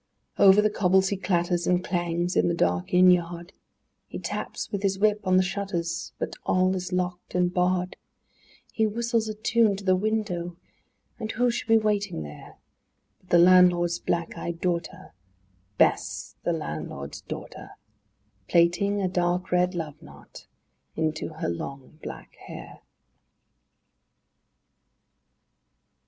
[0.35, 3.53] XI Over the cobbles he clatters and clangs in the dark inn yard;
[4.07, 7.95] He taps with his whip on the shutters, but all is locked and barred;
[8.73, 10.57] He whistles a tune to the window,
[11.19, 12.57] and who should be waiting there
[13.19, 15.13] But the landlord's black eyed daughter,
[15.77, 17.73] Bess, the landlord's daughter,
[18.47, 20.47] Plaiting a dark red love knot
[20.95, 22.79] into her long black hair.